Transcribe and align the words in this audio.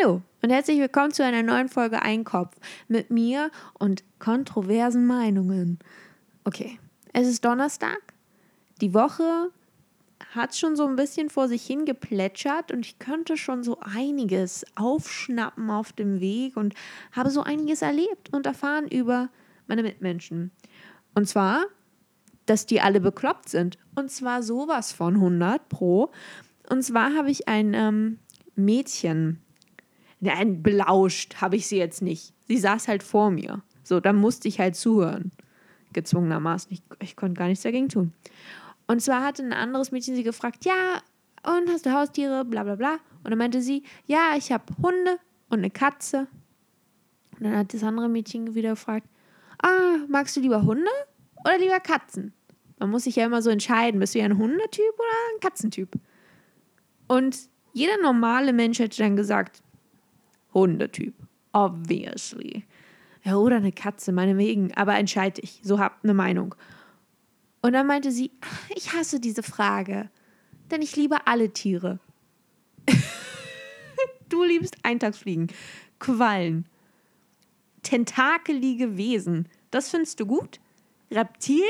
Hallo 0.00 0.22
und 0.42 0.50
herzlich 0.50 0.78
willkommen 0.78 1.12
zu 1.12 1.24
einer 1.24 1.42
neuen 1.42 1.68
Folge 1.68 2.02
Einkopf 2.02 2.56
mit 2.88 3.10
mir 3.10 3.50
und 3.78 4.04
kontroversen 4.18 5.06
Meinungen. 5.06 5.78
Okay, 6.44 6.78
es 7.12 7.26
ist 7.26 7.44
Donnerstag. 7.44 7.98
Die 8.80 8.94
Woche 8.94 9.50
hat 10.34 10.54
schon 10.54 10.76
so 10.76 10.86
ein 10.86 10.96
bisschen 10.96 11.30
vor 11.30 11.48
sich 11.48 11.64
hin 11.64 11.84
geplätschert 11.84 12.70
und 12.70 12.86
ich 12.86 12.98
könnte 12.98 13.36
schon 13.36 13.62
so 13.62 13.78
einiges 13.80 14.64
aufschnappen 14.76 15.70
auf 15.70 15.92
dem 15.92 16.20
Weg 16.20 16.56
und 16.56 16.74
habe 17.12 17.30
so 17.30 17.42
einiges 17.42 17.82
erlebt 17.82 18.32
und 18.32 18.46
erfahren 18.46 18.88
über 18.88 19.30
meine 19.66 19.82
Mitmenschen. 19.82 20.50
Und 21.14 21.28
zwar, 21.28 21.64
dass 22.46 22.66
die 22.66 22.80
alle 22.80 23.00
bekloppt 23.00 23.48
sind. 23.48 23.78
Und 23.94 24.10
zwar 24.10 24.42
sowas 24.42 24.92
von 24.92 25.14
100 25.14 25.68
pro. 25.68 26.10
Und 26.68 26.82
zwar 26.82 27.14
habe 27.14 27.30
ich 27.30 27.48
ein 27.48 27.74
ähm, 27.74 28.18
Mädchen 28.54 29.42
Nein, 30.20 30.62
belauscht 30.62 31.36
habe 31.36 31.56
ich 31.56 31.66
sie 31.66 31.78
jetzt 31.78 32.02
nicht. 32.02 32.34
Sie 32.46 32.58
saß 32.58 32.88
halt 32.88 33.02
vor 33.02 33.30
mir. 33.30 33.62
So, 33.84 34.00
da 34.00 34.12
musste 34.12 34.48
ich 34.48 34.58
halt 34.58 34.76
zuhören. 34.76 35.30
Gezwungenermaßen. 35.92 36.72
Ich, 36.72 36.82
ich 37.00 37.16
konnte 37.16 37.38
gar 37.38 37.48
nichts 37.48 37.62
dagegen 37.62 37.88
tun. 37.88 38.12
Und 38.86 39.00
zwar 39.00 39.24
hatte 39.24 39.42
ein 39.42 39.52
anderes 39.52 39.92
Mädchen 39.92 40.16
sie 40.16 40.22
gefragt, 40.22 40.64
ja, 40.64 41.00
und 41.44 41.68
hast 41.68 41.86
du 41.86 41.92
Haustiere, 41.92 42.44
bla 42.44 42.64
bla 42.64 42.74
bla. 42.74 42.98
Und 43.22 43.30
dann 43.30 43.38
meinte 43.38 43.62
sie, 43.62 43.82
ja, 44.06 44.34
ich 44.36 44.50
habe 44.50 44.64
Hunde 44.82 45.18
und 45.48 45.58
eine 45.58 45.70
Katze. 45.70 46.26
Und 47.38 47.44
dann 47.44 47.56
hat 47.56 47.72
das 47.72 47.84
andere 47.84 48.08
Mädchen 48.08 48.54
wieder 48.54 48.70
gefragt, 48.70 49.06
ah, 49.62 49.98
magst 50.08 50.36
du 50.36 50.40
lieber 50.40 50.62
Hunde 50.62 50.90
oder 51.44 51.58
lieber 51.58 51.80
Katzen? 51.80 52.32
Man 52.78 52.90
muss 52.90 53.04
sich 53.04 53.16
ja 53.16 53.26
immer 53.26 53.42
so 53.42 53.50
entscheiden, 53.50 54.00
bist 54.00 54.14
du 54.14 54.18
ja 54.20 54.24
ein 54.24 54.38
Hundetyp 54.38 54.94
oder 54.94 55.34
ein 55.34 55.40
Katzentyp? 55.40 55.90
Und 57.06 57.36
jeder 57.72 57.98
normale 58.02 58.52
Mensch 58.52 58.78
hätte 58.78 58.98
dann 58.98 59.16
gesagt, 59.16 59.62
Hundetyp. 60.54 61.14
Obviously. 61.52 62.64
Ja, 63.24 63.36
oder 63.36 63.56
eine 63.56 63.72
Katze, 63.72 64.12
meinetwegen. 64.12 64.72
Aber 64.74 64.96
entscheide 64.96 65.40
ich. 65.42 65.60
So 65.62 65.78
habt 65.78 66.04
eine 66.04 66.14
Meinung. 66.14 66.54
Und 67.60 67.72
dann 67.72 67.86
meinte 67.86 68.12
sie, 68.12 68.30
ich 68.74 68.92
hasse 68.92 69.20
diese 69.20 69.42
Frage, 69.42 70.10
denn 70.70 70.82
ich 70.82 70.96
liebe 70.96 71.26
alle 71.26 71.52
Tiere. 71.52 71.98
du 74.28 74.44
liebst 74.44 74.76
Eintagsfliegen, 74.82 75.48
Quallen, 75.98 76.66
tentakelige 77.82 78.96
Wesen. 78.96 79.48
Das 79.70 79.90
findest 79.90 80.20
du 80.20 80.26
gut? 80.26 80.60
Reptilien? 81.10 81.66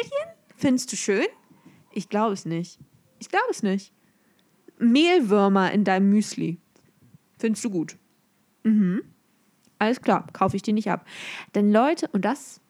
Findest 0.56 0.92
du 0.92 0.96
schön? 0.96 1.26
Ich 1.92 2.08
glaube 2.08 2.34
es 2.34 2.44
nicht. 2.44 2.78
Ich 3.18 3.28
glaube 3.28 3.50
es 3.50 3.62
nicht. 3.62 3.92
Mehlwürmer 4.78 5.72
in 5.72 5.84
deinem 5.84 6.10
Müsli. 6.10 6.58
Findest 7.38 7.64
du 7.64 7.70
gut? 7.70 7.96
Mhm. 8.68 9.02
Alles 9.78 10.00
klar, 10.00 10.26
kaufe 10.32 10.56
ich 10.56 10.62
die 10.62 10.72
nicht 10.72 10.90
ab. 10.90 11.06
Denn 11.54 11.72
Leute, 11.72 12.08
und 12.12 12.24
das, 12.24 12.60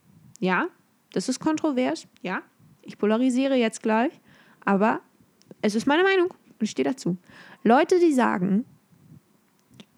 ja, 0.40 0.66
das 1.12 1.28
ist 1.28 1.40
kontrovers, 1.40 2.06
ja, 2.22 2.42
ich 2.82 2.98
polarisiere 2.98 3.54
jetzt 3.54 3.82
gleich, 3.82 4.12
aber 4.64 5.00
es 5.62 5.74
ist 5.74 5.86
meine 5.86 6.02
Meinung 6.02 6.28
und 6.30 6.62
ich 6.62 6.70
stehe 6.70 6.88
dazu. 6.88 7.16
Leute, 7.62 7.98
die 7.98 8.12
sagen, 8.12 8.64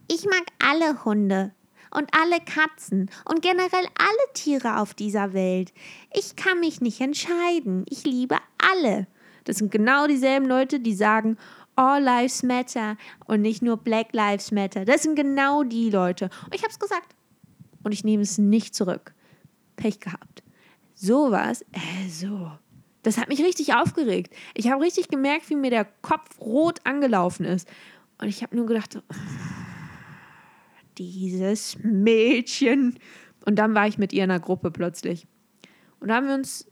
ich 0.08 0.24
mag 0.24 0.44
alle 0.58 1.04
Hunde 1.04 1.52
und 1.92 2.08
alle 2.16 2.40
Katzen 2.40 3.10
und 3.24 3.42
generell 3.42 3.86
alle 3.98 4.32
Tiere 4.34 4.78
auf 4.78 4.94
dieser 4.94 5.32
Welt. 5.32 5.72
Ich 6.12 6.36
kann 6.36 6.60
mich 6.60 6.80
nicht 6.80 7.00
entscheiden. 7.00 7.84
Ich 7.88 8.04
liebe 8.04 8.36
alle. 8.72 9.06
Das 9.44 9.56
sind 9.56 9.72
genau 9.72 10.06
dieselben 10.06 10.46
Leute, 10.46 10.80
die 10.80 10.94
sagen, 10.94 11.36
All 11.80 12.02
Lives 12.02 12.42
Matter 12.42 12.98
und 13.24 13.40
nicht 13.40 13.62
nur 13.62 13.78
Black 13.78 14.12
Lives 14.12 14.52
Matter. 14.52 14.84
Das 14.84 15.02
sind 15.02 15.14
genau 15.16 15.62
die 15.62 15.88
Leute. 15.88 16.28
Und 16.44 16.54
ich 16.54 16.62
habe 16.62 16.70
es 16.70 16.78
gesagt. 16.78 17.14
Und 17.82 17.92
ich 17.92 18.04
nehme 18.04 18.22
es 18.22 18.36
nicht 18.36 18.74
zurück. 18.74 19.14
Pech 19.76 19.98
gehabt. 19.98 20.42
Sowas, 20.94 21.62
äh, 21.72 22.06
so. 22.06 22.52
Das 23.02 23.16
hat 23.16 23.30
mich 23.30 23.42
richtig 23.42 23.72
aufgeregt. 23.72 24.34
Ich 24.52 24.70
habe 24.70 24.84
richtig 24.84 25.08
gemerkt, 25.08 25.48
wie 25.48 25.56
mir 25.56 25.70
der 25.70 25.86
Kopf 25.86 26.38
rot 26.38 26.80
angelaufen 26.84 27.46
ist. 27.46 27.66
Und 28.20 28.28
ich 28.28 28.42
habe 28.42 28.54
nur 28.54 28.66
gedacht, 28.66 29.02
dieses 30.98 31.78
Mädchen. 31.82 32.98
Und 33.46 33.56
dann 33.56 33.74
war 33.74 33.88
ich 33.88 33.96
mit 33.96 34.12
ihr 34.12 34.24
in 34.24 34.30
einer 34.30 34.38
Gruppe 34.38 34.70
plötzlich. 34.70 35.26
Und 35.98 36.08
da 36.08 36.16
haben 36.16 36.26
wir 36.26 36.34
uns, 36.34 36.70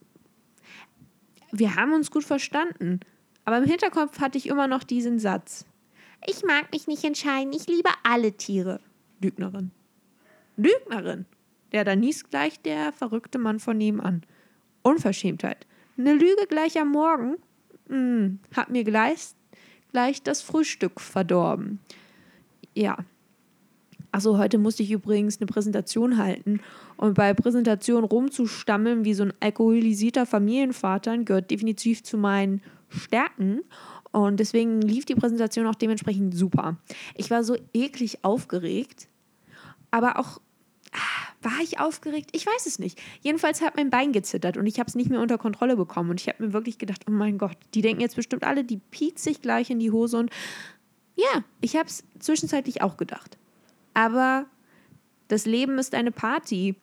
wir 1.51 1.77
haben 1.77 1.95
uns 1.95 2.11
gut 2.11 2.25
verstanden. 2.25 3.01
Aber 3.49 3.57
im 3.57 3.65
Hinterkopf 3.65 4.21
hatte 4.21 4.37
ich 4.37 4.47
immer 4.47 4.67
noch 4.67 4.85
diesen 4.85 5.19
Satz. 5.19 5.65
Ich 6.27 6.43
mag 6.45 6.71
mich 6.71 6.87
nicht 6.87 7.03
entscheiden, 7.03 7.55
ich 7.55 7.67
liebe 7.67 7.89
alle 8.03 8.33
Tiere. 8.33 8.79
Lügnerin. 9.23 9.71
Lügnerin. 10.59 11.25
Ja, 11.73 11.83
da 11.83 11.97
nies 11.97 12.29
gleich 12.29 12.61
der 12.61 12.93
verrückte 12.93 13.39
Mann 13.39 13.59
von 13.59 13.79
nebenan. 13.79 14.23
Unverschämtheit. 14.83 15.67
Eine 15.97 16.13
Lüge 16.13 16.47
gleich 16.47 16.79
am 16.79 16.93
Morgen 16.93 17.37
hm, 17.89 18.39
hat 18.55 18.69
mir 18.69 18.85
gleich, 18.85 19.29
gleich 19.93 20.23
das 20.23 20.43
Frühstück 20.43 21.01
verdorben. 21.01 21.81
Ja. 22.75 22.99
Achso, 24.13 24.37
heute 24.37 24.59
musste 24.59 24.83
ich 24.83 24.91
übrigens 24.91 25.41
eine 25.41 25.47
Präsentation 25.47 26.19
halten. 26.19 26.61
Und 26.99 27.15
bei 27.15 27.33
Präsentation 27.33 28.05
rumzustammeln 28.05 29.07
wie 29.07 29.15
so 29.15 29.23
ein 29.23 29.33
alkoholisierter 29.41 30.27
Familienvater 30.27 31.17
gehört 31.17 31.51
definitiv 31.51 32.03
zu 32.03 32.19
meinen 32.19 32.61
stärken. 32.89 33.61
Und 34.11 34.41
deswegen 34.41 34.81
lief 34.81 35.05
die 35.05 35.15
Präsentation 35.15 35.67
auch 35.67 35.75
dementsprechend 35.75 36.35
super. 36.35 36.77
Ich 37.15 37.31
war 37.31 37.45
so 37.45 37.57
eklig 37.75 38.25
aufgeregt, 38.25 39.09
aber 39.91 40.19
auch 40.19 40.41
ah, 40.93 41.29
war 41.43 41.61
ich 41.63 41.79
aufgeregt? 41.79 42.31
Ich 42.33 42.47
weiß 42.47 42.67
es 42.67 42.79
nicht. 42.79 43.01
Jedenfalls 43.21 43.61
hat 43.61 43.77
mein 43.77 43.91
Bein 43.91 44.13
gezittert 44.13 44.57
und 44.57 44.67
ich 44.67 44.79
habe 44.79 44.89
es 44.89 44.95
nicht 44.95 45.11
mehr 45.11 45.21
unter 45.21 45.39
Kontrolle 45.39 45.77
bekommen. 45.77 46.11
Und 46.11 46.21
ich 46.21 46.29
habe 46.29 46.45
mir 46.45 46.53
wirklich 46.53 46.79
gedacht, 46.79 47.03
oh 47.09 47.13
mein 47.13 47.39
Gott, 47.39 47.57
die 47.75 47.83
denken 47.83 48.01
jetzt 48.01 48.17
bestimmt 48.17 48.45
alle, 48.45 48.65
die 48.65 48.79
piet 48.79 49.19
sich 49.19 49.43
gleich 49.43 49.71
in 49.71 49.79
die 49.79 49.91
Hose. 49.91 50.19
Und 50.19 50.31
ja, 51.15 51.45
ich 51.61 51.77
habe 51.77 51.89
es 51.89 52.05
zwischenzeitlich 52.19 52.83
auch 52.83 52.97
gedacht. 52.97 53.39
Aber 53.95 54.47
das 55.29 55.47
Leben 55.47 55.79
ist 55.79 55.95
eine 55.95 56.13
Party. 56.13 56.77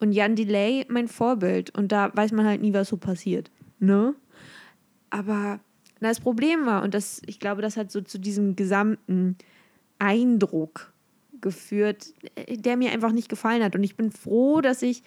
Und 0.00 0.12
Jan 0.12 0.36
Delay 0.36 0.86
mein 0.88 1.08
Vorbild. 1.08 1.76
Und 1.76 1.90
da 1.90 2.10
weiß 2.14 2.32
man 2.32 2.46
halt 2.46 2.60
nie, 2.60 2.72
was 2.72 2.88
so 2.88 2.96
passiert. 2.96 3.50
Ne? 3.80 4.14
Aber 5.10 5.60
das 6.00 6.20
Problem 6.20 6.66
war, 6.66 6.82
und 6.82 6.94
das, 6.94 7.22
ich 7.26 7.40
glaube, 7.40 7.62
das 7.62 7.76
hat 7.76 7.90
so 7.90 8.00
zu 8.00 8.18
diesem 8.18 8.56
gesamten 8.56 9.36
Eindruck 9.98 10.92
geführt, 11.40 12.14
der 12.48 12.76
mir 12.76 12.92
einfach 12.92 13.12
nicht 13.12 13.28
gefallen 13.28 13.62
hat. 13.62 13.74
Und 13.74 13.84
ich 13.84 13.96
bin 13.96 14.10
froh, 14.10 14.60
dass 14.60 14.82
ich 14.82 15.02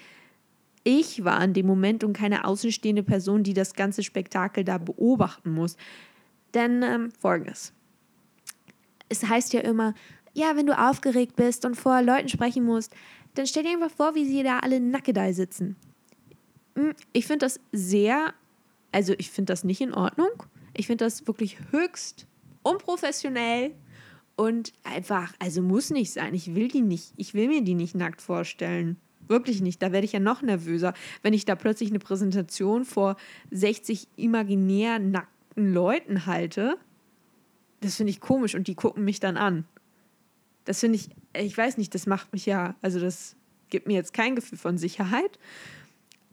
ich 0.83 1.23
war 1.23 1.43
in 1.43 1.53
dem 1.53 1.67
Moment 1.67 2.03
und 2.03 2.13
keine 2.13 2.45
außenstehende 2.45 3.03
Person, 3.03 3.43
die 3.43 3.53
das 3.53 3.73
ganze 3.73 4.03
Spektakel 4.03 4.63
da 4.63 4.77
beobachten 4.77 5.53
muss. 5.53 5.77
Denn 6.53 6.83
ähm, 6.83 7.11
folgendes. 7.11 7.73
Es 9.09 9.27
heißt 9.27 9.53
ja 9.53 9.61
immer, 9.61 9.93
ja, 10.33 10.55
wenn 10.55 10.65
du 10.65 10.77
aufgeregt 10.77 11.35
bist 11.35 11.65
und 11.65 11.75
vor 11.75 12.01
Leuten 12.01 12.29
sprechen 12.29 12.63
musst, 12.63 12.93
dann 13.35 13.45
stell 13.45 13.63
dir 13.63 13.71
einfach 13.71 13.91
vor, 13.91 14.15
wie 14.15 14.25
sie 14.25 14.43
da 14.43 14.59
alle 14.59 14.79
nackedei 14.79 15.33
sitzen. 15.33 15.75
Hm, 16.75 16.93
ich 17.13 17.27
finde 17.27 17.45
das 17.45 17.59
sehr 17.71 18.33
also 18.91 19.13
ich 19.17 19.31
finde 19.31 19.51
das 19.51 19.63
nicht 19.63 19.81
in 19.81 19.93
Ordnung. 19.93 20.43
Ich 20.73 20.87
finde 20.87 21.05
das 21.05 21.27
wirklich 21.27 21.57
höchst 21.71 22.27
unprofessionell 22.63 23.71
und 24.35 24.73
einfach, 24.83 25.33
also 25.39 25.61
muss 25.61 25.89
nicht 25.89 26.11
sein. 26.11 26.33
Ich 26.33 26.55
will 26.55 26.67
die 26.67 26.81
nicht, 26.81 27.13
ich 27.17 27.33
will 27.33 27.47
mir 27.47 27.63
die 27.63 27.75
nicht 27.75 27.95
nackt 27.95 28.21
vorstellen. 28.21 28.97
Wirklich 29.27 29.61
nicht. 29.61 29.81
Da 29.81 29.91
werde 29.91 30.05
ich 30.05 30.13
ja 30.13 30.19
noch 30.19 30.41
nervöser, 30.41 30.93
wenn 31.21 31.33
ich 31.33 31.45
da 31.45 31.55
plötzlich 31.55 31.89
eine 31.89 31.99
Präsentation 31.99 32.85
vor 32.85 33.15
60 33.51 34.07
imaginär 34.17 34.99
nackten 34.99 35.73
Leuten 35.73 36.25
halte. 36.25 36.77
Das 37.79 37.95
finde 37.95 38.11
ich 38.11 38.19
komisch 38.19 38.55
und 38.55 38.67
die 38.67 38.75
gucken 38.75 39.05
mich 39.05 39.19
dann 39.19 39.37
an. 39.37 39.65
Das 40.65 40.79
finde 40.79 40.97
ich, 40.97 41.09
ich 41.35 41.57
weiß 41.57 41.77
nicht, 41.77 41.95
das 41.95 42.05
macht 42.05 42.33
mich 42.33 42.45
ja, 42.45 42.75
also 42.81 42.99
das 42.99 43.35
gibt 43.69 43.87
mir 43.87 43.93
jetzt 43.93 44.13
kein 44.13 44.35
Gefühl 44.35 44.57
von 44.57 44.77
Sicherheit. 44.77 45.39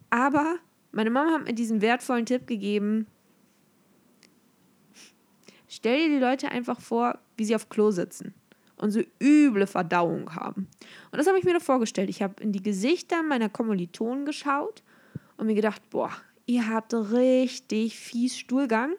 Aber 0.09 0.57
meine 0.91 1.09
Mama 1.09 1.33
hat 1.33 1.45
mir 1.45 1.53
diesen 1.53 1.81
wertvollen 1.81 2.25
Tipp 2.25 2.47
gegeben. 2.47 3.07
Stell 5.67 5.99
dir 5.99 6.15
die 6.15 6.23
Leute 6.23 6.49
einfach 6.49 6.79
vor, 6.79 7.19
wie 7.37 7.45
sie 7.45 7.55
auf 7.55 7.69
Klo 7.69 7.91
sitzen 7.91 8.33
und 8.77 8.91
so 8.91 9.01
üble 9.21 9.67
Verdauung 9.67 10.35
haben. 10.35 10.67
Und 11.11 11.17
das 11.17 11.27
habe 11.27 11.37
ich 11.37 11.43
mir 11.43 11.53
da 11.53 11.59
vorgestellt. 11.59 12.09
Ich 12.09 12.23
habe 12.23 12.41
in 12.41 12.51
die 12.51 12.63
Gesichter 12.63 13.21
meiner 13.21 13.49
Kommilitonen 13.49 14.25
geschaut 14.25 14.83
und 15.37 15.45
mir 15.45 15.55
gedacht, 15.55 15.81
boah, 15.89 16.11
ihr 16.45 16.67
habt 16.67 16.93
richtig 16.93 17.99
fies 17.99 18.37
Stuhlgang, 18.37 18.93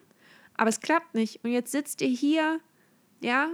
aber 0.55 0.69
es 0.69 0.81
klappt 0.81 1.15
nicht. 1.15 1.43
Und 1.43 1.51
jetzt 1.51 1.73
sitzt 1.73 2.03
ihr 2.03 2.09
hier, 2.09 2.61
ja, 3.21 3.49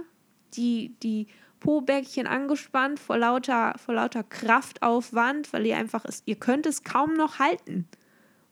die, 0.53 0.93
die 1.01 1.27
Po-Bäckchen 1.59 2.27
angespannt 2.27 2.99
vor 2.99 3.17
lauter, 3.17 3.73
vor 3.83 3.95
lauter 3.95 4.23
Kraftaufwand, 4.23 5.51
weil 5.53 5.65
ihr 5.65 5.77
einfach, 5.77 6.05
ist, 6.05 6.27
ihr 6.27 6.35
könnt 6.35 6.67
es 6.67 6.83
kaum 6.83 7.13
noch 7.15 7.39
halten 7.39 7.87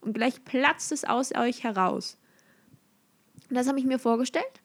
und 0.06 0.14
gleich 0.14 0.46
platzt 0.46 0.92
es 0.92 1.04
aus 1.04 1.34
euch 1.36 1.64
heraus. 1.64 2.18
Und 3.50 3.56
das 3.56 3.68
habe 3.68 3.80
ich 3.80 3.86
mir 3.86 4.00
vorgestellt. 4.00 4.62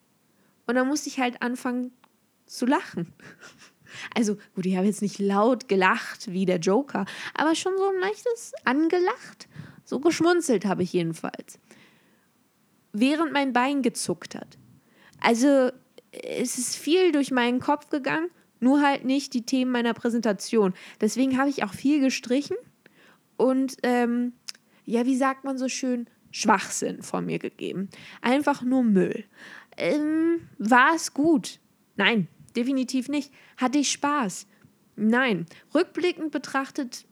Und 0.66 0.74
dann 0.76 0.86
musste 0.86 1.08
ich 1.08 1.18
halt 1.18 1.42
anfangen 1.42 1.92
zu 2.46 2.66
lachen. 2.66 3.12
Also 4.14 4.36
gut, 4.54 4.66
ich 4.66 4.76
habe 4.76 4.86
jetzt 4.86 5.02
nicht 5.02 5.18
laut 5.18 5.66
gelacht 5.66 6.30
wie 6.30 6.46
der 6.46 6.58
Joker, 6.58 7.06
aber 7.34 7.56
schon 7.56 7.76
so 7.76 7.88
ein 7.88 7.98
leichtes 7.98 8.52
angelacht. 8.64 9.48
So 9.84 9.98
geschmunzelt 9.98 10.64
habe 10.64 10.84
ich 10.84 10.92
jedenfalls. 10.92 11.58
Während 12.92 13.32
mein 13.32 13.52
Bein 13.52 13.82
gezuckt 13.82 14.36
hat. 14.36 14.58
Also 15.20 15.72
es 16.12 16.56
ist 16.56 16.76
viel 16.76 17.10
durch 17.10 17.32
meinen 17.32 17.58
Kopf 17.58 17.88
gegangen, 17.88 18.30
nur 18.60 18.80
halt 18.80 19.04
nicht 19.04 19.34
die 19.34 19.44
Themen 19.44 19.72
meiner 19.72 19.92
Präsentation. 19.92 20.72
Deswegen 21.00 21.36
habe 21.36 21.50
ich 21.50 21.64
auch 21.64 21.72
viel 21.74 22.00
gestrichen 22.00 22.56
und 23.36 23.76
ähm, 23.82 24.34
ja, 24.84 25.06
wie 25.06 25.16
sagt 25.16 25.44
man 25.44 25.58
so 25.58 25.68
schön, 25.68 26.06
Schwachsinn 26.30 27.02
von 27.02 27.26
mir 27.26 27.38
gegeben. 27.38 27.88
Einfach 28.20 28.62
nur 28.62 28.82
Müll. 28.82 29.24
Ähm, 29.76 30.48
war 30.58 30.94
es 30.94 31.14
gut? 31.14 31.60
Nein, 31.96 32.28
definitiv 32.56 33.08
nicht. 33.08 33.32
Hatte 33.56 33.78
ich 33.78 33.90
Spaß? 33.90 34.46
Nein. 34.96 35.46
Rückblickend 35.74 36.30
betrachtet 36.30 37.06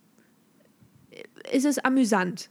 äh, 1.11 1.57
ist 1.57 1.65
es 1.65 1.79
amüsant. 1.79 2.51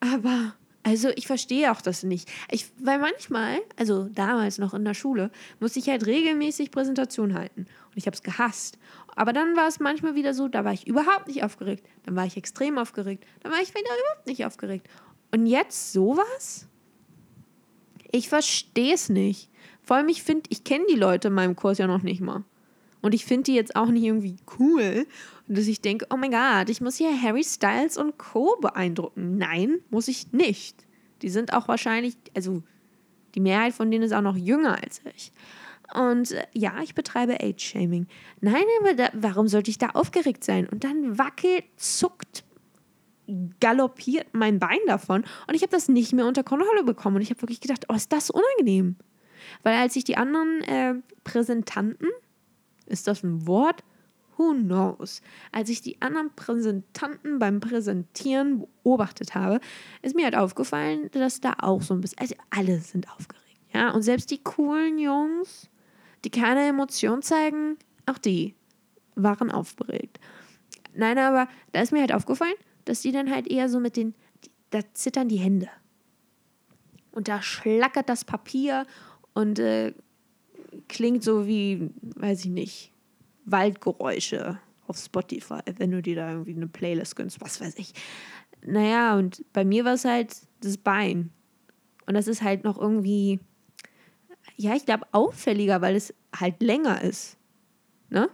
Aber, 0.00 0.54
also 0.86 1.08
ich 1.16 1.26
verstehe 1.26 1.72
auch 1.72 1.80
das 1.80 2.04
nicht. 2.04 2.30
Ich, 2.48 2.70
weil 2.78 3.00
manchmal, 3.00 3.58
also 3.74 4.04
damals 4.04 4.58
noch 4.58 4.72
in 4.72 4.84
der 4.84 4.94
Schule, 4.94 5.32
musste 5.58 5.80
ich 5.80 5.88
halt 5.88 6.06
regelmäßig 6.06 6.70
Präsentation 6.70 7.34
halten. 7.34 7.62
Und 7.62 7.96
ich 7.96 8.06
habe 8.06 8.14
es 8.14 8.22
gehasst. 8.22 8.78
Aber 9.16 9.32
dann 9.32 9.56
war 9.56 9.66
es 9.66 9.80
manchmal 9.80 10.14
wieder 10.14 10.32
so, 10.32 10.46
da 10.46 10.64
war 10.64 10.72
ich 10.72 10.86
überhaupt 10.86 11.26
nicht 11.26 11.42
aufgeregt. 11.42 11.84
Dann 12.04 12.14
war 12.14 12.24
ich 12.24 12.36
extrem 12.36 12.78
aufgeregt. 12.78 13.26
Dann 13.40 13.50
war 13.50 13.60
ich 13.60 13.70
wieder 13.70 13.80
überhaupt 13.80 14.28
nicht 14.28 14.46
aufgeregt. 14.46 14.88
Und 15.32 15.46
jetzt 15.46 15.92
sowas? 15.92 16.68
Ich 18.12 18.28
verstehe 18.28 18.94
es 18.94 19.08
nicht. 19.08 19.50
Vor 19.82 19.96
allem, 19.96 20.08
ich 20.08 20.22
finde, 20.22 20.48
ich 20.50 20.62
kenne 20.62 20.84
die 20.88 20.94
Leute 20.94 21.28
in 21.28 21.34
meinem 21.34 21.56
Kurs 21.56 21.78
ja 21.78 21.88
noch 21.88 22.02
nicht 22.02 22.20
mal. 22.20 22.44
Und 23.06 23.14
ich 23.14 23.24
finde 23.24 23.44
die 23.44 23.54
jetzt 23.54 23.76
auch 23.76 23.86
nicht 23.86 24.02
irgendwie 24.02 24.36
cool. 24.58 25.06
Und 25.48 25.56
dass 25.56 25.68
ich 25.68 25.80
denke, 25.80 26.06
oh 26.10 26.16
mein 26.16 26.32
Gott, 26.32 26.68
ich 26.68 26.80
muss 26.80 26.96
hier 26.96 27.22
Harry 27.22 27.44
Styles 27.44 27.96
und 27.96 28.18
Co. 28.18 28.56
beeindrucken. 28.60 29.38
Nein, 29.38 29.78
muss 29.90 30.08
ich 30.08 30.32
nicht. 30.32 30.84
Die 31.22 31.28
sind 31.28 31.52
auch 31.52 31.68
wahrscheinlich, 31.68 32.16
also 32.34 32.64
die 33.36 33.40
Mehrheit 33.40 33.74
von 33.74 33.92
denen 33.92 34.02
ist 34.02 34.12
auch 34.12 34.22
noch 34.22 34.36
jünger 34.36 34.82
als 34.82 35.00
ich. 35.14 35.30
Und 35.94 36.32
äh, 36.32 36.46
ja, 36.52 36.82
ich 36.82 36.96
betreibe 36.96 37.40
Age-Shaming. 37.40 38.08
Nein, 38.40 38.64
aber 38.80 38.94
da, 38.94 39.10
warum 39.12 39.46
sollte 39.46 39.70
ich 39.70 39.78
da 39.78 39.90
aufgeregt 39.90 40.42
sein? 40.42 40.68
Und 40.68 40.82
dann 40.82 41.16
wackelt, 41.16 41.62
zuckt, 41.76 42.42
galoppiert 43.60 44.26
mein 44.32 44.58
Bein 44.58 44.80
davon. 44.88 45.24
Und 45.46 45.54
ich 45.54 45.62
habe 45.62 45.70
das 45.70 45.88
nicht 45.88 46.12
mehr 46.12 46.26
unter 46.26 46.42
Kontrolle 46.42 46.82
bekommen. 46.82 47.16
Und 47.16 47.22
ich 47.22 47.30
habe 47.30 47.40
wirklich 47.42 47.60
gedacht, 47.60 47.84
oh, 47.88 47.94
ist 47.94 48.12
das 48.12 48.30
unangenehm. 48.30 48.96
Weil 49.62 49.76
als 49.76 49.94
ich 49.94 50.02
die 50.02 50.16
anderen 50.16 50.60
äh, 50.62 50.94
Präsentanten, 51.22 52.08
ist 52.86 53.06
das 53.06 53.22
ein 53.22 53.46
Wort? 53.46 53.84
Who 54.36 54.52
knows? 54.52 55.22
Als 55.50 55.70
ich 55.70 55.80
die 55.80 56.00
anderen 56.02 56.34
Präsentanten 56.34 57.38
beim 57.38 57.60
Präsentieren 57.60 58.66
beobachtet 58.82 59.34
habe, 59.34 59.60
ist 60.02 60.14
mir 60.14 60.24
halt 60.24 60.36
aufgefallen, 60.36 61.10
dass 61.12 61.40
da 61.40 61.54
auch 61.58 61.82
so 61.82 61.94
ein 61.94 62.02
bisschen, 62.02 62.18
also 62.18 62.34
alle 62.50 62.78
sind 62.80 63.10
aufgeregt. 63.10 63.46
Ja, 63.72 63.90
und 63.90 64.02
selbst 64.02 64.30
die 64.30 64.42
coolen 64.42 64.98
Jungs, 64.98 65.70
die 66.24 66.30
keine 66.30 66.66
Emotion 66.66 67.22
zeigen, 67.22 67.78
auch 68.04 68.18
die 68.18 68.54
waren 69.14 69.50
aufgeregt. 69.50 70.20
Nein, 70.94 71.18
aber 71.18 71.48
da 71.72 71.80
ist 71.80 71.92
mir 71.92 72.00
halt 72.00 72.12
aufgefallen, 72.12 72.54
dass 72.84 73.00
die 73.00 73.12
dann 73.12 73.30
halt 73.30 73.48
eher 73.48 73.68
so 73.68 73.80
mit 73.80 73.96
den, 73.96 74.14
da 74.70 74.80
zittern 74.92 75.28
die 75.28 75.36
Hände. 75.36 75.68
Und 77.10 77.28
da 77.28 77.42
schlackert 77.42 78.08
das 78.08 78.24
Papier 78.24 78.86
und 79.34 79.58
äh, 79.58 79.94
klingt 80.88 81.22
so 81.22 81.46
wie, 81.46 81.90
weiß 82.00 82.44
ich 82.44 82.50
nicht, 82.50 82.92
Waldgeräusche 83.44 84.60
auf 84.86 84.98
Spotify, 84.98 85.60
wenn 85.76 85.90
du 85.90 86.02
dir 86.02 86.16
da 86.16 86.30
irgendwie 86.32 86.54
eine 86.54 86.68
Playlist 86.68 87.16
gönnst, 87.16 87.40
was 87.40 87.60
weiß 87.60 87.74
ich. 87.78 87.92
Naja, 88.64 89.16
und 89.16 89.44
bei 89.52 89.64
mir 89.64 89.84
war 89.84 89.94
es 89.94 90.04
halt 90.04 90.36
das 90.60 90.76
Bein. 90.76 91.30
Und 92.06 92.14
das 92.14 92.28
ist 92.28 92.42
halt 92.42 92.64
noch 92.64 92.78
irgendwie, 92.78 93.40
ja, 94.56 94.74
ich 94.74 94.86
glaube, 94.86 95.06
auffälliger, 95.12 95.80
weil 95.80 95.96
es 95.96 96.14
halt 96.34 96.62
länger 96.62 97.02
ist. 97.02 97.36
Ne? 98.10 98.28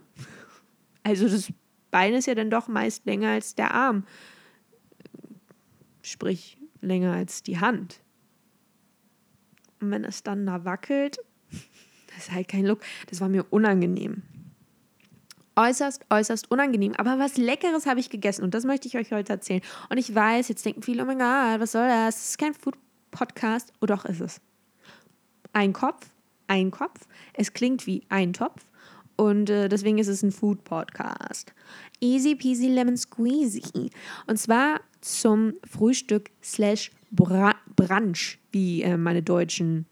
Also 1.03 1.29
das 1.29 1.53
Bein 1.91 2.15
ist 2.15 2.27
ja 2.27 2.35
dann 2.35 2.51
doch 2.51 2.69
meist 2.69 3.07
länger 3.07 3.31
als 3.31 3.55
der 3.55 3.75
Arm. 3.75 4.05
Sprich, 6.03 6.59
länger 6.81 7.13
als 7.13 7.43
die 7.43 7.61
Hand. 7.61 8.01
Und 9.81 9.91
wenn 9.91 10.05
es 10.05 10.23
dann 10.23 10.47
da 10.47 10.65
wackelt, 10.65 11.19
ist 12.23 12.33
halt 12.33 12.49
kein 12.49 12.65
Look. 12.65 12.81
Das 13.09 13.21
war 13.21 13.29
mir 13.29 13.45
unangenehm. 13.51 14.23
Äußerst, 15.55 16.07
äußerst 16.09 16.51
unangenehm. 16.51 16.95
Aber 16.97 17.19
was 17.19 17.37
Leckeres 17.37 17.87
habe 17.87 18.01
ich 18.01 18.09
gegessen 18.09 18.43
und 18.43 18.55
das 18.55 18.65
möchte 18.65 18.89
ich 18.89 18.97
euch 18.97 19.13
heute 19.13 19.35
erzählen. 19.35 19.61
Und 19.91 19.99
ich 19.99 20.15
weiß, 20.15 20.49
jetzt 20.49 20.65
denken 20.65 20.83
viele, 20.83 21.03
oh 21.03 21.07
mein 21.07 21.19
Gott, 21.19 21.61
was 21.61 21.73
soll 21.73 21.87
das? 21.87 22.15
Das 22.15 22.29
ist 22.31 22.39
kein 22.39 22.55
Food-Podcast. 22.55 23.73
Oh 23.81 23.87
doch, 23.87 24.05
ist 24.07 24.21
es. 24.21 24.41
Ein 25.53 25.75
Kopf, 25.75 26.07
ein 26.47 26.71
Kopf. 26.71 27.07
Es 27.35 27.53
klingt 27.53 27.87
wie 27.87 28.03
ein 28.09 28.33
Topf. 28.33 28.65
Und 29.17 29.51
äh, 29.51 29.69
deswegen 29.69 29.99
ist 29.99 30.09
es 30.09 30.23
ein 30.23 30.33
Food-Podcast. 30.33 31.53
Easy 32.01 32.35
peasy 32.35 32.69
lemon 32.69 32.97
squeezy. 32.97 33.91
Und 34.27 34.39
zwar 34.39 34.81
zum 35.03 35.55
Frühstück 35.71 36.31
slash 36.43 36.91
Brunch, 37.11 38.39
wie 38.53 38.83
äh, 38.83 38.97
meine 38.97 39.23
deutschen 39.23 39.87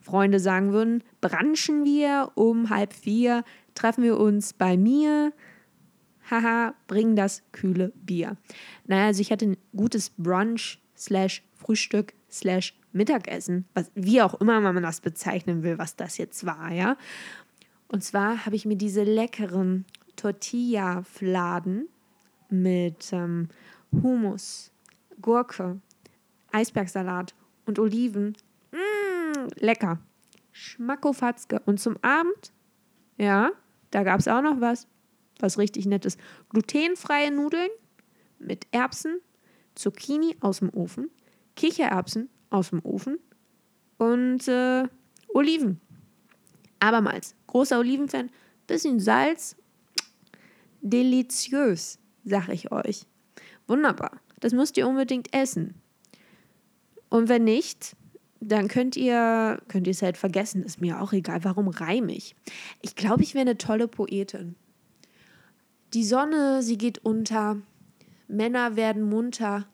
Freunde 0.00 0.40
sagen 0.40 0.72
würden. 0.72 1.04
Branchen 1.20 1.84
wir 1.84 2.32
um 2.34 2.70
halb 2.70 2.92
vier, 2.92 3.44
treffen 3.74 4.04
wir 4.04 4.18
uns 4.18 4.52
bei 4.52 4.76
mir. 4.76 5.32
Haha, 6.30 6.74
bringen 6.86 7.16
das 7.16 7.42
kühle 7.52 7.92
Bier. 7.94 8.36
Naja, 8.86 9.06
also 9.06 9.20
ich 9.20 9.32
hatte 9.32 9.46
ein 9.46 9.56
gutes 9.76 10.10
Brunch 10.10 10.78
slash 10.96 11.42
Frühstück 11.54 12.14
slash 12.30 12.74
Mittagessen, 12.92 13.66
was, 13.74 13.90
wie 13.94 14.22
auch 14.22 14.34
immer 14.40 14.60
man 14.60 14.82
das 14.82 15.00
bezeichnen 15.00 15.62
will, 15.62 15.78
was 15.78 15.96
das 15.96 16.18
jetzt 16.18 16.44
war, 16.44 16.72
ja. 16.72 16.96
Und 17.88 18.02
zwar 18.04 18.46
habe 18.46 18.56
ich 18.56 18.66
mir 18.66 18.76
diese 18.76 19.02
leckeren 19.02 19.84
Tortilla-Fladen 20.16 21.88
mit 22.48 23.12
ähm, 23.12 23.48
Hummus, 23.92 24.72
Gurke, 25.20 25.80
Eisbergsalat 26.52 27.34
und 27.66 27.78
Oliven. 27.78 28.36
Lecker. 29.56 29.98
Schmackofatzke. 30.52 31.60
Und 31.66 31.80
zum 31.80 31.96
Abend, 32.02 32.52
ja, 33.18 33.50
da 33.90 34.02
gab 34.02 34.20
es 34.20 34.28
auch 34.28 34.42
noch 34.42 34.60
was, 34.60 34.86
was 35.38 35.58
richtig 35.58 35.86
nettes. 35.86 36.16
Glutenfreie 36.50 37.30
Nudeln 37.30 37.70
mit 38.38 38.66
Erbsen, 38.72 39.20
Zucchini 39.74 40.36
aus 40.40 40.58
dem 40.58 40.70
Ofen, 40.74 41.10
Kichererbsen 41.56 42.28
aus 42.50 42.70
dem 42.70 42.84
Ofen 42.84 43.18
und 43.98 44.48
äh, 44.48 44.84
Oliven. 45.28 45.80
Abermals, 46.80 47.34
großer 47.46 47.78
Olivenfan, 47.78 48.30
bisschen 48.66 49.00
Salz, 49.00 49.56
deliziös, 50.80 51.98
sag 52.24 52.48
ich 52.48 52.72
euch. 52.72 53.06
Wunderbar. 53.66 54.20
Das 54.40 54.52
müsst 54.52 54.78
ihr 54.78 54.88
unbedingt 54.88 55.34
essen. 55.34 55.74
Und 57.10 57.28
wenn 57.28 57.44
nicht, 57.44 57.96
dann 58.40 58.68
könnt 58.68 58.96
ihr, 58.96 59.60
könnt 59.68 59.86
ihr 59.86 59.92
es 59.92 60.02
halt 60.02 60.16
vergessen, 60.16 60.62
ist 60.62 60.80
mir 60.80 61.00
auch 61.00 61.12
egal. 61.12 61.44
Warum 61.44 61.68
reime 61.68 62.14
ich? 62.14 62.34
Ich 62.80 62.96
glaube, 62.96 63.22
ich 63.22 63.34
wäre 63.34 63.42
eine 63.42 63.58
tolle 63.58 63.86
Poetin. 63.86 64.56
Die 65.92 66.04
Sonne, 66.04 66.62
sie 66.62 66.78
geht 66.78 66.98
unter, 67.04 67.60
Männer 68.28 68.76
werden 68.76 69.02
munter. 69.02 69.66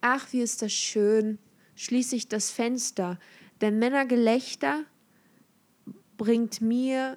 Ach, 0.00 0.32
wie 0.32 0.40
ist 0.40 0.60
das 0.60 0.72
schön. 0.72 1.38
Schließe 1.74 2.16
ich 2.16 2.28
das 2.28 2.50
Fenster, 2.50 3.18
denn 3.60 3.78
Männergelächter 3.78 4.84
bringt 6.18 6.60
mir 6.60 7.16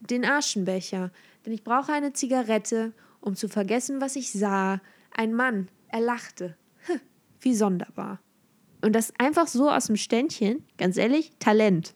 den 0.00 0.24
Aschenbecher, 0.24 1.12
denn 1.44 1.52
ich 1.52 1.62
brauche 1.62 1.92
eine 1.92 2.12
Zigarette, 2.12 2.92
um 3.20 3.36
zu 3.36 3.48
vergessen, 3.48 4.00
was 4.00 4.16
ich 4.16 4.32
sah. 4.32 4.80
Ein 5.12 5.34
Mann, 5.34 5.68
er 5.88 6.00
lachte. 6.00 6.56
Wie 7.40 7.54
sonderbar. 7.54 8.20
Und 8.82 8.94
das 8.94 9.12
einfach 9.18 9.46
so 9.46 9.70
aus 9.70 9.86
dem 9.86 9.96
Ständchen, 9.96 10.64
ganz 10.78 10.96
ehrlich, 10.96 11.32
Talent. 11.38 11.94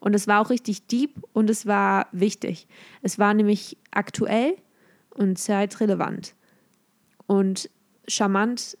Und 0.00 0.14
es 0.14 0.26
war 0.26 0.40
auch 0.40 0.50
richtig 0.50 0.86
deep 0.86 1.22
und 1.32 1.48
es 1.48 1.66
war 1.66 2.08
wichtig. 2.12 2.66
Es 3.02 3.18
war 3.18 3.34
nämlich 3.34 3.78
aktuell 3.90 4.56
und 5.10 5.38
zeitrelevant. 5.38 6.34
Und 7.26 7.70
charmant 8.06 8.76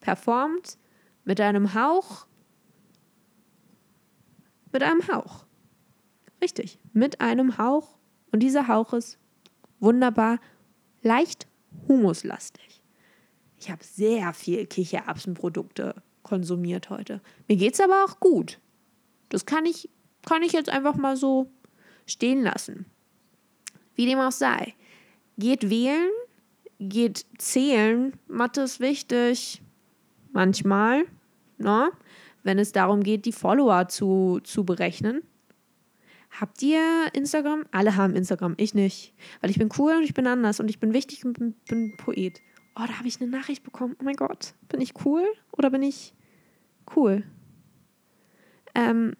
performt 0.00 0.78
mit 1.24 1.40
einem 1.40 1.74
Hauch. 1.74 2.26
Mit 4.72 4.82
einem 4.82 5.06
Hauch. 5.08 5.44
Richtig, 6.42 6.78
mit 6.92 7.20
einem 7.20 7.58
Hauch. 7.58 7.98
Und 8.32 8.40
dieser 8.40 8.68
Hauch 8.68 8.92
ist 8.92 9.18
wunderbar 9.78 10.38
leicht 11.02 11.46
humuslastig. 11.88 12.82
Ich 13.58 13.70
habe 13.70 13.82
sehr 13.82 14.32
viel 14.32 14.66
Kichererbsenprodukte 14.66 16.02
konsumiert 16.26 16.90
heute. 16.90 17.20
Mir 17.48 17.56
geht 17.56 17.74
es 17.74 17.80
aber 17.80 18.04
auch 18.04 18.20
gut. 18.20 18.58
Das 19.28 19.46
kann 19.46 19.64
ich, 19.64 19.88
kann 20.26 20.42
ich 20.42 20.52
jetzt 20.52 20.68
einfach 20.68 20.96
mal 20.96 21.16
so 21.16 21.50
stehen 22.04 22.42
lassen. 22.42 22.86
Wie 23.94 24.06
dem 24.06 24.18
auch 24.18 24.32
sei. 24.32 24.74
Geht 25.38 25.70
wählen, 25.70 26.10
geht 26.78 27.26
zählen. 27.38 28.12
Mathe 28.26 28.62
ist 28.62 28.80
wichtig. 28.80 29.62
Manchmal, 30.32 31.04
ne? 31.58 31.90
wenn 32.42 32.58
es 32.58 32.72
darum 32.72 33.02
geht, 33.02 33.24
die 33.24 33.32
Follower 33.32 33.88
zu, 33.88 34.40
zu 34.42 34.64
berechnen. 34.64 35.22
Habt 36.40 36.62
ihr 36.62 36.82
Instagram? 37.14 37.64
Alle 37.70 37.96
haben 37.96 38.14
Instagram, 38.14 38.54
ich 38.58 38.74
nicht. 38.74 39.14
Weil 39.40 39.50
ich 39.50 39.58
bin 39.58 39.70
cool 39.78 39.94
und 39.96 40.02
ich 40.02 40.12
bin 40.12 40.26
anders 40.26 40.60
und 40.60 40.68
ich 40.68 40.78
bin 40.78 40.92
wichtig 40.92 41.24
und 41.24 41.38
bin, 41.38 41.54
bin 41.68 41.96
Poet. 41.96 42.42
Oh, 42.74 42.84
da 42.86 42.98
habe 42.98 43.08
ich 43.08 43.20
eine 43.20 43.30
Nachricht 43.30 43.62
bekommen. 43.62 43.96
Oh 43.98 44.04
mein 44.04 44.16
Gott, 44.16 44.52
bin 44.68 44.82
ich 44.82 44.92
cool 45.06 45.24
oder 45.52 45.70
bin 45.70 45.82
ich 45.82 46.12
cool? 46.94 47.24
Ähm, 48.74 49.14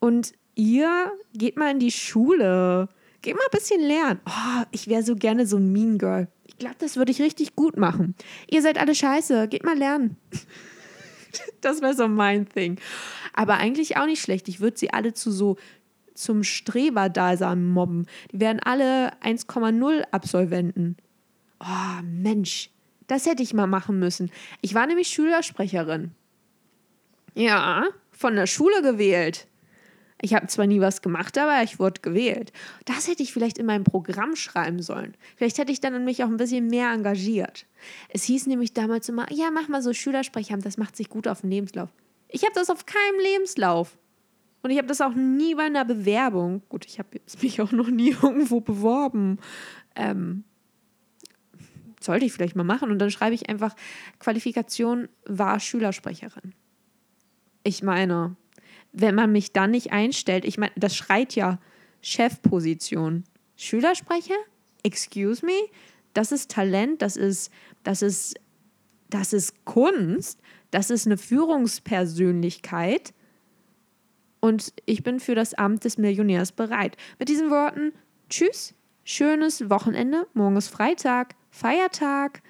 und 0.00 0.32
ihr 0.54 1.12
geht 1.34 1.56
mal 1.56 1.70
in 1.70 1.78
die 1.78 1.90
Schule. 1.90 2.88
Geht 3.22 3.34
mal 3.34 3.42
ein 3.44 3.58
bisschen 3.58 3.80
lernen. 3.80 4.20
Oh, 4.26 4.64
ich 4.70 4.88
wäre 4.88 5.02
so 5.02 5.16
gerne 5.16 5.46
so 5.46 5.56
ein 5.56 5.72
Mean 5.72 5.98
Girl. 5.98 6.28
Ich 6.46 6.58
glaube, 6.58 6.76
das 6.78 6.96
würde 6.96 7.10
ich 7.10 7.20
richtig 7.20 7.56
gut 7.56 7.76
machen. 7.76 8.14
Ihr 8.48 8.62
seid 8.62 8.78
alle 8.78 8.94
scheiße. 8.94 9.48
Geht 9.48 9.64
mal 9.64 9.76
lernen. 9.76 10.16
das 11.60 11.82
wäre 11.82 11.94
so 11.94 12.06
mein 12.08 12.48
Thing. 12.48 12.78
Aber 13.32 13.54
eigentlich 13.54 13.96
auch 13.96 14.06
nicht 14.06 14.22
schlecht. 14.22 14.48
Ich 14.48 14.60
würde 14.60 14.78
sie 14.78 14.92
alle 14.92 15.14
zu 15.14 15.30
so 15.30 15.56
zum 16.14 16.42
Streberdasein 16.42 17.64
mobben. 17.64 18.06
Die 18.32 18.40
wären 18.40 18.60
alle 18.60 19.12
1,0 19.22 20.02
Absolventen. 20.10 20.96
Oh, 21.60 22.02
Mensch. 22.04 22.70
Das 23.08 23.26
hätte 23.26 23.42
ich 23.42 23.52
mal 23.52 23.66
machen 23.66 23.98
müssen. 23.98 24.30
Ich 24.60 24.74
war 24.74 24.86
nämlich 24.86 25.08
Schülersprecherin. 25.08 26.12
Ja, 27.34 27.84
von 28.12 28.36
der 28.36 28.46
Schule 28.46 28.82
gewählt. 28.82 29.48
Ich 30.20 30.34
habe 30.34 30.48
zwar 30.48 30.66
nie 30.66 30.80
was 30.80 31.00
gemacht, 31.00 31.38
aber 31.38 31.62
ich 31.62 31.78
wurde 31.78 32.00
gewählt. 32.00 32.52
Das 32.84 33.06
hätte 33.06 33.22
ich 33.22 33.32
vielleicht 33.32 33.58
in 33.58 33.66
meinem 33.66 33.84
Programm 33.84 34.34
schreiben 34.34 34.82
sollen. 34.82 35.16
Vielleicht 35.36 35.58
hätte 35.58 35.70
ich 35.70 35.80
dann 35.80 36.04
mich 36.04 36.24
auch 36.24 36.28
ein 36.28 36.36
bisschen 36.36 36.66
mehr 36.66 36.90
engagiert. 36.90 37.66
Es 38.08 38.24
hieß 38.24 38.46
nämlich 38.48 38.72
damals 38.72 39.08
immer, 39.08 39.30
ja, 39.32 39.50
mach 39.52 39.68
mal 39.68 39.82
so 39.82 39.92
Schülersprecher, 39.92 40.56
das 40.58 40.76
macht 40.76 40.96
sich 40.96 41.08
gut 41.08 41.28
auf 41.28 41.42
den 41.42 41.50
Lebenslauf. 41.50 41.90
Ich 42.28 42.42
habe 42.42 42.54
das 42.54 42.68
auf 42.68 42.84
keinem 42.84 43.20
Lebenslauf. 43.20 43.96
Und 44.62 44.70
ich 44.70 44.78
habe 44.78 44.88
das 44.88 45.00
auch 45.00 45.14
nie 45.14 45.54
bei 45.54 45.62
einer 45.62 45.84
Bewerbung. 45.84 46.62
Gut, 46.68 46.84
ich 46.84 46.98
habe 46.98 47.20
mich 47.40 47.60
auch 47.60 47.70
noch 47.70 47.88
nie 47.88 48.10
irgendwo 48.22 48.60
beworben. 48.60 49.38
Ähm, 49.94 50.44
sollte 52.08 52.24
ich 52.24 52.32
vielleicht 52.32 52.56
mal 52.56 52.64
machen. 52.64 52.90
Und 52.90 52.98
dann 52.98 53.10
schreibe 53.10 53.34
ich 53.34 53.50
einfach, 53.50 53.76
Qualifikation 54.18 55.10
war 55.26 55.60
Schülersprecherin. 55.60 56.54
Ich 57.64 57.82
meine, 57.82 58.34
wenn 58.92 59.14
man 59.14 59.30
mich 59.30 59.52
dann 59.52 59.72
nicht 59.72 59.92
einstellt, 59.92 60.46
ich 60.46 60.56
meine, 60.56 60.72
das 60.74 60.96
schreit 60.96 61.34
ja 61.34 61.58
Chefposition. 62.00 63.24
Schülersprecher? 63.56 64.36
Excuse 64.82 65.44
me? 65.44 65.52
Das 66.14 66.32
ist 66.32 66.50
Talent, 66.50 67.02
das 67.02 67.18
ist, 67.18 67.52
das 67.82 68.00
ist, 68.00 68.40
das 69.10 69.34
ist 69.34 69.66
Kunst, 69.66 70.40
das 70.70 70.88
ist 70.88 71.04
eine 71.06 71.18
Führungspersönlichkeit. 71.18 73.12
Und 74.40 74.72
ich 74.86 75.02
bin 75.02 75.20
für 75.20 75.34
das 75.34 75.52
Amt 75.52 75.84
des 75.84 75.98
Millionärs 75.98 76.52
bereit. 76.52 76.96
Mit 77.18 77.28
diesen 77.28 77.50
Worten, 77.50 77.92
tschüss, 78.30 78.72
schönes 79.08 79.70
Wochenende, 79.70 80.26
morgen 80.34 80.56
ist 80.56 80.68
Freitag, 80.68 81.34
Feiertag, 81.50 82.42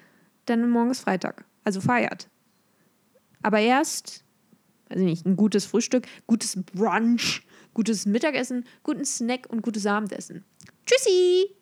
denn 0.49 0.69
morgen 0.69 0.91
ist 0.91 0.99
Freitag, 0.99 1.45
also 1.63 1.79
feiert. 1.79 2.29
Aber 3.41 3.59
erst 3.59 4.25
weiß 4.89 4.99
ich 4.99 5.05
nicht, 5.05 5.25
ein 5.25 5.37
gutes 5.37 5.65
Frühstück, 5.65 6.07
gutes 6.27 6.61
Brunch, 6.61 7.43
gutes 7.73 8.05
Mittagessen, 8.05 8.65
guten 8.83 9.05
Snack 9.05 9.47
und 9.49 9.61
gutes 9.61 9.85
Abendessen. 9.85 10.43
Tschüssi! 10.85 11.55